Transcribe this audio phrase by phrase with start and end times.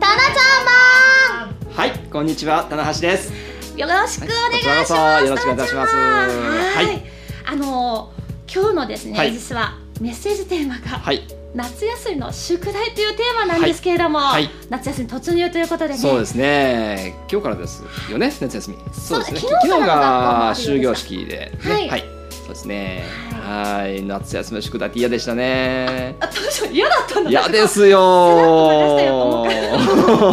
[0.00, 1.56] ちゃんマン。
[1.74, 3.45] はいこんにちは棚橋です。
[3.76, 5.94] よろしくお願いします、はいよろしくお願いいたします。
[5.94, 7.02] はい、はい。
[7.44, 8.10] あの
[8.52, 9.32] 今日のですね、はい。
[9.32, 11.22] 実はメッセージテーマが、はい。
[11.54, 14.44] 夏休みの宿題というテーマなんですけれども、はい。
[14.44, 14.50] はい。
[14.70, 15.98] 夏休み突入ということでね。
[15.98, 17.14] そうですね。
[17.30, 18.78] 今日からですよね夏休み。
[18.94, 19.40] そうですね。
[19.40, 21.88] 昨日が終業式でね。
[21.90, 22.04] はい。
[22.30, 23.04] そうですね。
[23.42, 24.02] はい。
[24.02, 26.16] 夏休みの宿題って嫌でしたね。
[26.20, 27.30] あ当初嫌だったんだ。
[27.30, 29.46] 嫌ですよ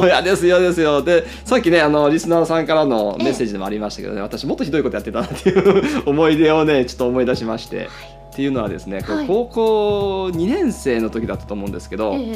[0.06, 1.02] 嫌ですよ嫌ですよ。
[1.02, 7.90] でさっきねあのリスナーさんからのメッセージでもありましたけどね私もっとひどいことやってたなっていう思い出をねちょっと思い出しまして、
[8.34, 9.28] っていうのはですね、はい。
[9.28, 12.36] 高校2年生の時だったと思うんですけど、ええ。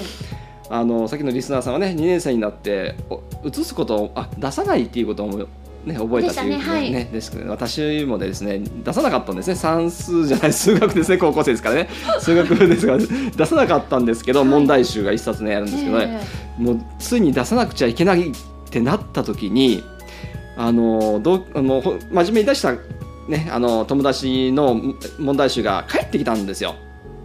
[0.70, 5.48] あのさっきのリスナーさんはね2年生になってお移すことをあ出さないっていうことをも
[5.86, 6.92] ね、覚えたというでしたねはい。
[6.92, 9.56] ねですけど私もですね出さなかったんですね。
[9.56, 11.90] 算数じゃない数学ですね高校生ですからね。
[12.20, 14.50] 数学ですから出さなかったんですけど、はい。
[14.50, 16.22] 問題集が一冊ねあるんですけどね、
[16.60, 18.34] えもうついに出さなくちゃいけないっ
[18.70, 19.84] てなった時に
[20.58, 22.74] あのどうあのほ真面目に出した、
[23.30, 24.82] ね、あの友達の
[25.20, 26.76] 問題集が返ってきたんですよ。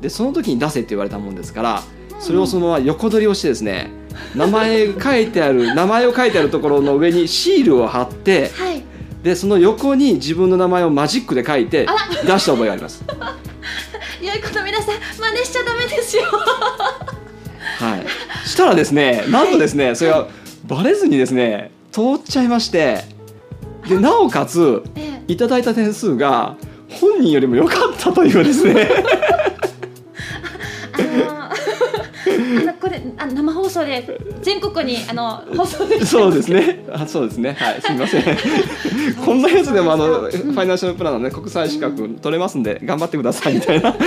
[0.01, 1.83] でその時に出せって言われたもんですから
[2.23, 3.91] それをそのまま横取りをしてですね
[4.37, 8.83] 名前書いてある名前を書いてあるところの上にシールを貼ってえはい。
[9.23, 11.95] でその横に自分の名前をマジックで書いてあ
[12.25, 13.05] 出した覚えがあります。
[14.21, 16.23] 良いこと皆さん真似しちゃダメですよ。
[17.79, 20.29] はい、したらですねなんとですね、それが
[20.65, 23.05] バレずにですね通っちゃいまして
[23.89, 25.23] でなおかつえ。
[25.29, 26.57] いただいた点数が
[26.89, 28.89] 本人よりも良かったというですね
[32.83, 34.05] これあの生放送で
[34.43, 36.85] 全国にあの 放送でそうですね。
[36.93, 37.57] あそうですね。
[37.57, 37.81] はい。
[37.81, 38.25] すみません。
[39.25, 43.95] こんなやつでもあの、ファイナンシャルプランのね国際資格取れますんで頑張ってくださいみたいな。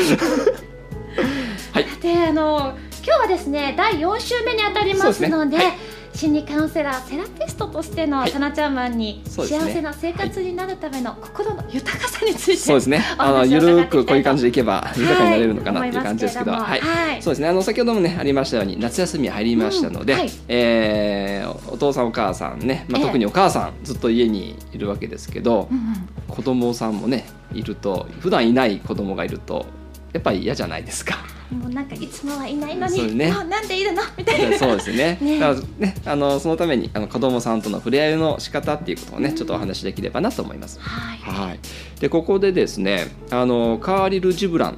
[2.01, 5.63] であの今日はですね第4週目にあたりますのでね。
[5.63, 5.73] はい
[6.15, 8.31] 心理カウンセラーセラピストとしてのはい。
[8.31, 13.03] タナちゃんマンに幸せな生活になるための心の豊かさについてそうですね。
[13.19, 16.39] おあのゆるくこういう感じでいけば豊かになれるのかなっていう感じです。
[16.39, 17.21] けど、はい。
[17.21, 17.49] そうですね。
[17.49, 20.17] あの先ほどもねありましたように夏休み入りましたので、う
[20.47, 23.05] えーお父さんお母さんね、まあ、ええ。
[23.07, 26.09] 特にお母さんずっと家にいるわけですけど、うんうん。
[26.33, 29.65] 子供さんもねいると普段いない子供がいると
[30.13, 31.17] やっぱり嫌じゃないですか。
[31.51, 33.29] もうなんかいつもはいないのに、ね。
[33.29, 34.57] なんでいるのみたいな。
[34.57, 35.17] そうですね。
[35.21, 35.39] ね。
[35.39, 40.79] だからねあのそのためにあの子供さんとの触れ合いの仕方っていうことをねちょっとお話しできればなと思います。
[40.79, 41.17] はい。
[41.19, 41.59] はい、
[41.99, 44.75] でここでですねあのカーリル・ジブランっ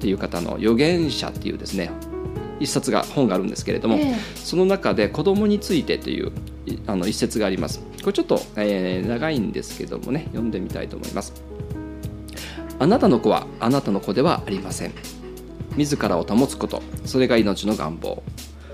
[0.00, 1.90] ていう方の「預言者」っていうですね
[2.60, 4.14] 一冊が本があるんですけれども、ええ。
[4.36, 6.32] その中で子供についてという
[6.66, 7.80] いあの一節があります。
[8.06, 11.32] これちょっと、えー長いんですけどもね読んでみたいと思います
[12.78, 14.92] あなたの子はあなたの子ではありません
[15.76, 16.82] 自らを保つこと。
[17.04, 18.22] それが命の願望。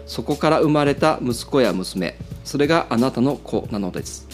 [0.07, 2.17] そこから生まれた息子や娘。
[2.45, 4.27] それがあなたの子なのです。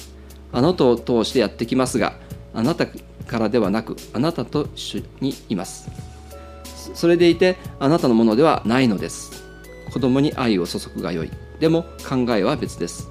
[0.53, 2.15] あなたを通してやってきますが
[2.55, 5.91] あなたからではなくあなたと一緒にいます。
[6.95, 9.45] それでいてあなたのものではないのです。
[9.93, 11.31] 子供に愛を注ぐがよい。
[11.61, 13.09] でも考えは別です。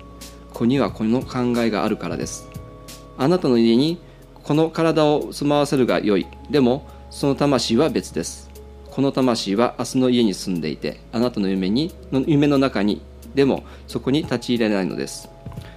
[0.53, 2.47] 子にはこの考えがあるからです。
[3.17, 3.99] あなたの家に
[4.33, 6.27] この体を住まわせるがよい。
[6.49, 8.46] でもその魂は別です。
[8.97, 12.99] この魂は明日の家に住んでいてあなたの夢にの夢の中に
[13.35, 15.29] でもそこに立ち入れないのです。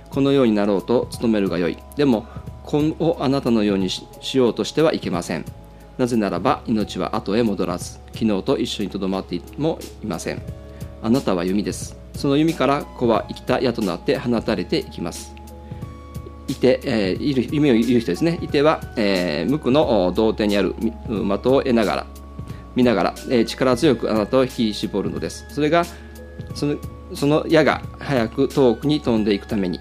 [0.09, 1.77] このようになろうと努めるがよい。
[1.97, 2.25] でも
[2.65, 4.09] こをあなたのようにし
[4.39, 5.45] ようとしてはいけません。
[5.99, 10.41] なぜならば命は後へ戻らず昨日と一緒にとどまってもいません。
[11.03, 11.99] あなたは弓です。
[12.15, 15.35] その弓から子は生きた矢となって放たれていきます。
[16.49, 18.39] いて、えー、いる弓をいる人ですね。
[18.41, 22.07] いては、えー、無垢の童貞にある的を得ながら
[22.81, 25.45] 見ながら、えー、力強くあなたを引き絞るのです。
[25.51, 25.85] それが
[26.55, 26.77] その
[27.15, 29.81] その矢が早く遠くに飛んでいくために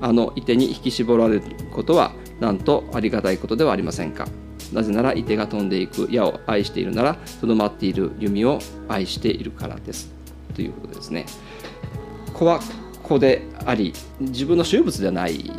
[0.00, 1.42] あの射手に引き絞られる
[1.72, 4.28] ことはなんとありがたいことではありませんか。
[4.72, 10.12] なぜなら射手が飛んでいく矢を愛しているならとどまっている弓を愛しているからです。
[10.54, 11.26] ということですね。
[12.32, 12.60] 子は
[13.02, 15.50] 子であり自分の所有物ではない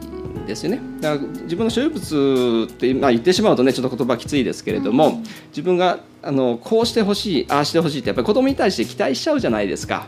[0.46, 0.80] ですよね。
[1.02, 10.08] だから自分の所有物って、まあ、言ってしまうとねちょっと言葉きついですけれども、自分があのこうしてほしいああしてほしいってやっぱり子供に対して期待しちゃうじゃないですか。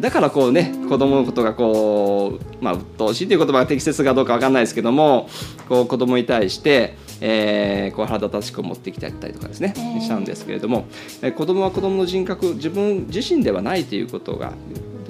[0.00, 5.28] だからこうね子供のことがこうまあ鬱陶しいという言葉が適切かどうか分かんないですけども
[5.68, 10.86] こう子供に対してえー、こう腹立たしく持ってきたりとかですね、えー、したんですけれども、
[11.22, 14.52] えー、子供は子供の人格自分自身ではないということが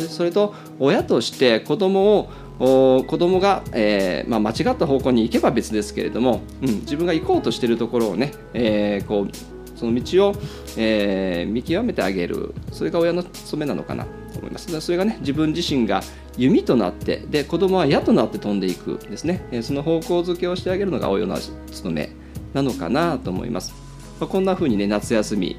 [0.09, 10.35] それと親として子供を子供が、えーまあ、間違った方向に行けば別ですけれども、うん、自分が行こうとしているところをね、えー、こうその道を、
[10.77, 14.81] えー、見極めてあげるそれが親の務めなのかなと思います。
[14.81, 16.01] それがね自分自身が
[16.37, 22.11] 弓となってで子供は矢となって飛んでいくですね、えー、その方向づけをしてあげるのが親の務め
[22.53, 23.75] なのかなと思います、
[24.21, 25.57] まあ、こんな風にね夏休み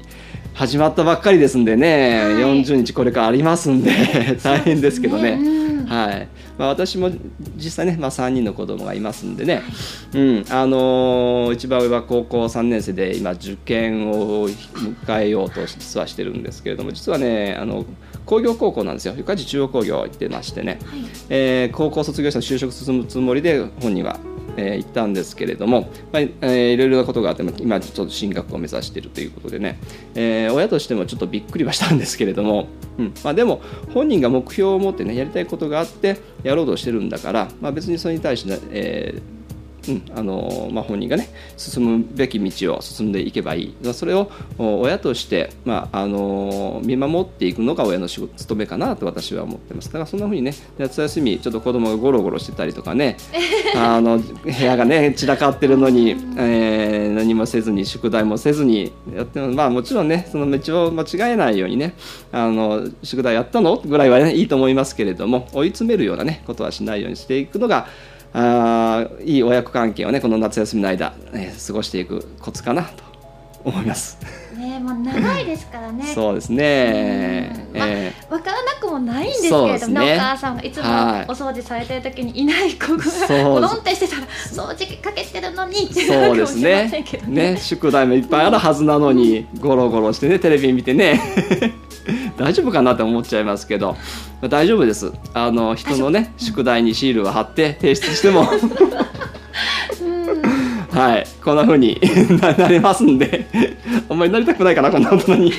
[0.54, 3.90] 始まったばっかりですんでね、はい、40日これからありますんで
[4.42, 5.38] 大変ですけどね、
[5.86, 6.28] はい。
[6.58, 7.10] まあ、私も
[7.56, 9.62] 実際ね、まあ、3人の子供がいますんでね、
[10.14, 10.44] うん。
[10.48, 17.84] あのー、一番上は高校3年生で今受験を迎えようと実はしてるんですけれども実はねあの
[18.24, 24.18] 工業高校なんですよ、ゆかじ中央工業行ってましてね、はい、えー、高校卒業したら就職進むつもりで本人は
[24.56, 29.78] えー、行ったんですけれども、まあえー、いろいろなことがあって今ちょっと進学を目指しているということでね、
[30.14, 32.68] えー、親としてもちょっとびっくりはしたんですけれども、
[32.98, 33.60] うんまあ、でも
[33.92, 39.35] 本人が目標を持ってねやりたいことがあってやろうとしてるんだから、まあ、別にそれに対して、えー
[39.88, 43.74] うんあのまあ、本人がね進むべき道を進んでいけばいい。
[43.92, 49.86] それを親として、まあ、あの見守っていくのが親の仕事務めかなと私は思ってます。
[49.86, 53.16] だからそんなふうにね夏休みちょっと子供がゴロゴロしてたりとかね
[53.76, 61.94] あの部屋がね散らかってるのに、えー、何もせずに宿題もせずにやってまあもちろんねその道を間違えないようにね
[62.32, 67.86] あの宿題やったのぐらいは、ね、いいと思いますけれども追い詰めるようなねことはしないようにしていくのが
[68.38, 73.02] あいい親子関係をねこの夏休みの間、えー、過ごしていくコツかなと
[73.64, 74.18] 思います。
[74.58, 76.04] ねもう長いですからね。
[76.14, 77.66] そうですね。
[77.74, 80.86] まあ、えー、分からなくもないんですけれども、ね、お母さんがいつもお
[81.32, 87.04] 掃除されてる時にいない子がコロンってしてたら掃除かけてるのにってそうですね。
[87.26, 91.18] ね宿題もいっぱいあるはずなのにゴロゴロしてねテレビ見てね。
[92.36, 93.96] 大丈夫かなって思っちゃいますけど。
[94.48, 95.12] 大丈夫です。
[95.34, 98.44] あの人のね宿題にシールを貼って提出しても。
[100.92, 101.26] はい。
[101.44, 102.00] こんなふうに
[102.40, 103.46] なれますんで。
[104.08, 105.52] あんまりなりたくないかなこんな大人に。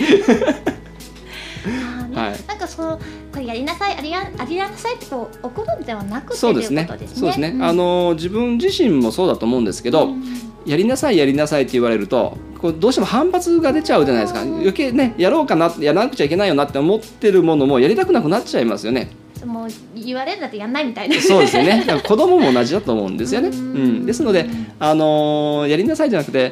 [2.17, 2.99] はい、なんかそう
[3.31, 5.29] これやりなさいありやありなさいって怒
[5.63, 6.87] るんではなくてそうですね。
[7.13, 10.23] そうですね、うん、あの自分自身もそうだと思うんですけど、うん、
[10.67, 14.41] やりなさいやりなさいって言われるとこうどうしても反発が出ちゃうじゃないですか。
[14.41, 19.09] 余計ねやろうかなやらなくちゃいけないよなって思ってるものもやりたくなくなっちゃいますよね。
[19.45, 21.21] もう言われるんだってやんないみたいな。
[21.21, 21.85] そうですよね。
[22.05, 23.49] 子供も同じだと思うんですよね。
[23.49, 24.47] うん、ですので、
[24.79, 26.51] あのー、やりなさいじゃなくて、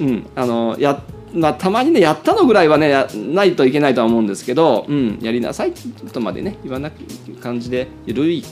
[0.00, 5.72] うんあのー、やまあ、たまにねやったのぐらいはねやないといけないとは思うんですけど、うん、やりなさい
[6.12, 6.96] とまでね言わなく
[7.40, 8.44] 感じで緩い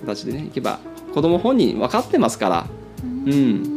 [0.00, 0.80] 形でねいけば
[1.12, 2.66] 子供本人分かってますから。
[3.02, 3.74] うん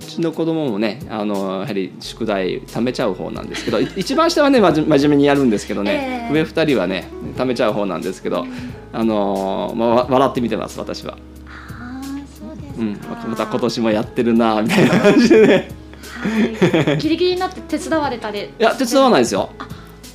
[0.00, 8.46] ちの子供もねあのやはり宿題貯めちゃう方なんですけど一番下はね真面目にやるんですけどね、えー、上2人はね貯めちゃう方なんですけど、
[8.92, 11.16] あのまあ、笑って見てます私は。
[11.46, 12.92] あそうですうん、
[13.30, 15.68] また今年もやってるなみたいな感じでね。
[16.02, 19.50] はい、ギリギリになって手伝われたりいや手伝わないですよ。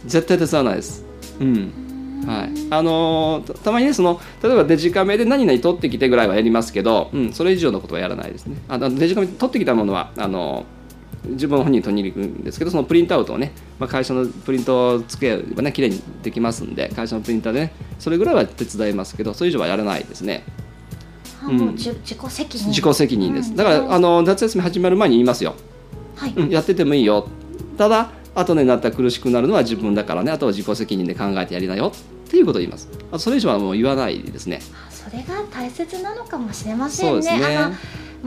[0.06, 1.06] 絶対手伝わないです。
[1.39, 1.85] うん
[2.25, 2.50] はい。
[2.70, 8.58] あのー、たまにねその例えばデジカメで何々取ってきてぐらいはやりますけど、うん、それ以上のことはやらないですね。
[8.67, 20.44] あデジカメ取ってきたものはあのー、自分本人取りに行くんですけどそのプリントアウトをね、まあ、会社のプリントをつけばね綺麗にできますんで会社のプリンターでねそれぐらいは手伝いますけどそれ以上はやらないですね。
[21.48, 22.67] うん、自己責任。
[22.70, 25.55] 自己責任です、だからあの夏休み始まる前に言いますよ、
[26.15, 26.34] はい。
[26.36, 27.27] うん、やっててもいいよ。
[27.77, 30.32] ただ後になったら苦しくなるのは自分だからね。
[30.32, 31.91] あとは自己責任で考えてやりなよ
[32.25, 32.89] っていうことを言います。
[33.20, 34.60] それ以上はもう言わないですね。
[34.89, 37.75] それが大切なのかもしれませんね、ね、あの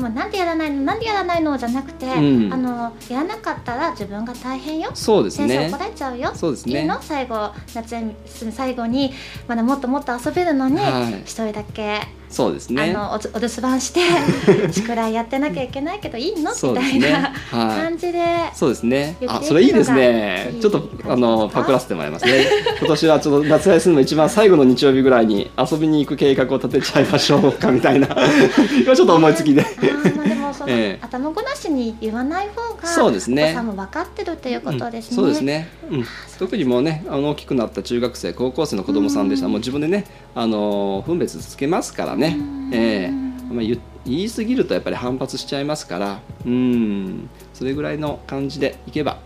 [0.02, 0.82] もうなんでやらないの？
[0.82, 1.58] なんでやらないの？
[1.58, 2.52] じゃなくて、うん。
[2.52, 4.90] あのやらなかったら自分が大変よ。
[4.94, 5.48] そうですね。
[5.48, 6.32] 先生怒られちゃうよ。
[6.36, 6.82] そうですね。
[6.82, 7.02] いいの？
[7.02, 9.12] 最後夏休み最後に
[9.48, 11.22] まだもっともっと遊べるのに一、はい。
[11.24, 12.94] 人だけ、そうですね。
[12.94, 14.00] あのおつお留守番して
[14.72, 16.50] 宿題やってなきゃいけないけどいいの？
[16.52, 17.80] みたいなはい。
[17.82, 18.20] 感じで、
[18.54, 19.16] そうですね。
[19.26, 20.54] あそれいいですね。
[20.60, 22.46] ちょっとあのパクらせてもらいますね。
[22.78, 28.08] 今年はちょっと夏休みの一番最後の日曜日ぐらいに遊びに行く計画を立てちゃいましょうかみたいな。
[28.82, 29.62] 今ちょっと思いつきで。
[29.62, 30.98] あーまあでもその、 ええ。
[31.00, 33.44] 頭ごなしに言わない方がそうですね。
[33.44, 35.10] お子さんも分かってるということですね。
[35.10, 36.04] うんそうですね、うん、
[36.38, 39.52] 特にもうねあの大きくなった中学生高校生の子供さんでしたら、うん。
[39.52, 40.04] もう自分でね
[40.34, 43.10] あの分別つけますからねうん、ええ。
[43.52, 46.20] まあ、言言い過ぎるとやっぱり反発しちゃいますから。
[46.44, 47.28] うん。
[47.54, 49.18] それぐらいの感じでいけば。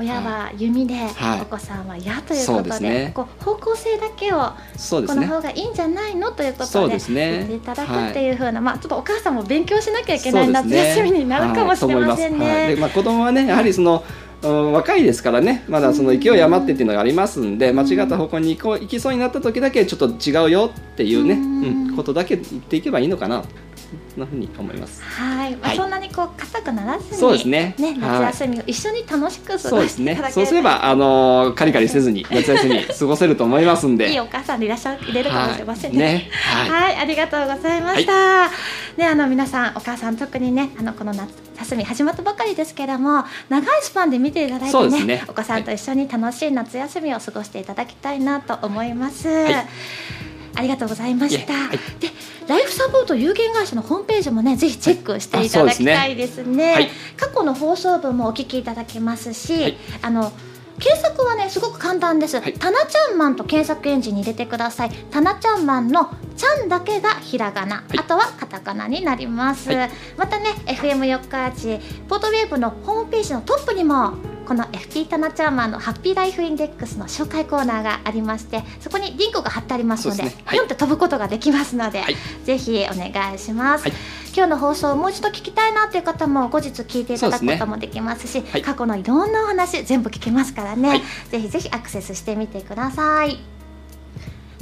[0.00, 1.40] 親は弓で、はい。
[1.42, 3.12] お子さんは矢というそことでね。
[3.14, 5.26] こう方向性だけをそうですね。
[5.26, 7.38] この方がいいんじゃないのということでですね。
[7.38, 12.40] 言っていただくっていうふうな、まあちょっとお母さんも勉強しなきゃいけない夏休みになるかもしれませんはい。
[12.40, 12.62] と思います。
[12.62, 12.76] はい。
[12.76, 15.64] まあ、子供はねやはりその、うん若いですからね。
[15.68, 23.42] まだその勢い余ってっていうのがありますんで間違った方向に行こう行きそうになった時だけちょっと違うよっていうね、ううんんことだけ言っていけばいいのかな
[24.16, 25.02] なふうに思います。
[25.02, 25.76] はい、まあ、はい。
[25.76, 27.74] そんなにこう硬くならずにそうですね。
[27.78, 27.98] はい。
[27.98, 30.28] 夏休みを一緒に楽しく過そうですねごしていただ。
[30.28, 34.10] けそうすればあのーカリカリせずに 夏休み過ごせると思いますんで。
[34.10, 36.28] いいお母さんでいらっしゃれるかもしれませんね。
[36.68, 38.48] はい、ありがとうございました。
[38.96, 45.24] ね、あの皆さん、お母さん特にね、あのこの夏休み始まったばかりですけども、長いスパンで見ていただいてね、ね。
[45.28, 49.28] お子さんと一緒に楽しい夏休みを過ごしていただきたいなと思います。
[49.28, 49.54] い。
[50.54, 51.52] ありがとうございました。
[51.52, 51.78] はい。
[52.00, 52.10] で、
[52.46, 56.72] ライフサポート有限会社のホームページもね、ぜひチェックしていただきたいですね。
[56.72, 56.90] はい。
[57.16, 59.76] 過去の放送分もお聞きいただけますし、はい。
[60.02, 60.32] あの
[60.78, 62.38] 検索はねすごく簡単です。
[62.38, 62.54] はい。
[62.54, 64.90] タナちゃんマンと検索エンジンに入れてください。
[65.10, 67.98] タナちゃんマンのちゃんだけがひらがな、い。
[67.98, 69.70] あとはカタカナになります。
[69.70, 69.90] はい。
[70.16, 74.12] またね FM 四日市ポートウェーブのホームページのトップにも
[74.46, 80.42] この FP タナちゃんマンのハッピーライフインデックスの紹介コーナーがありましてそこにリンクが貼ってありますのでですね。
[80.46, 80.58] はい。
[80.58, 82.16] 読んで飛ぶことができますので、はい。
[82.44, 83.92] ぜひお願いします、はい
[84.38, 88.62] 今日の放送をもう一度聞きたいなという方も後日聞いていただくこともできますしはい。
[88.62, 91.02] 過去のいろんなお話全部聞けますからね、はい。
[91.28, 93.40] ぜひぜひアクセスしてみてください。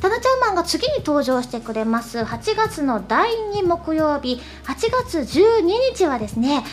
[0.00, 2.21] タナちゃんマンが次に登場してくれます。
[2.21, 4.40] 8月の第2木曜日。
[4.64, 5.61] 8月12
[5.95, 6.64] 日はですね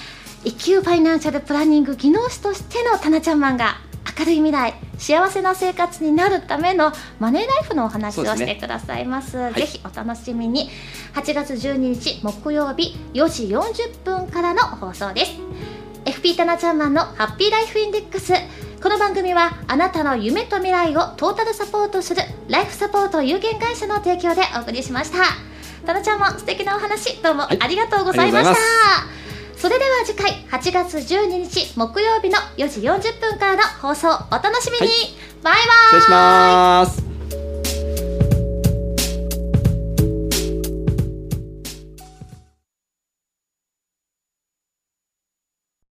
[0.45, 3.81] 一級ファイナンシャルプランニング技能士としてのタナちゃんマンが
[4.17, 9.37] 明るい未来幸せな生活になるためのマネーライフのお話をしてくださいます。
[9.51, 10.69] いぜひお楽しみに。
[11.13, 15.31] 8月12日木曜日4時40分からの放送です。
[16.05, 18.33] FP タナちゃんマンのハッピーライフインデックス。
[18.81, 25.19] この番組はあなたの夢と未来をトータルサポートするライフサポート有限会社の提供でお送りしました。
[25.85, 27.57] タナちゃんも素敵なお話どうもはい。
[27.61, 29.22] ありがとうございました、ありがとうござい
[29.63, 34.89] それでは次回8月12日木曜日の4時40分からの放送お楽しみに、はい。
[35.41, 35.63] バイバイ。
[35.87, 37.12] 失礼します。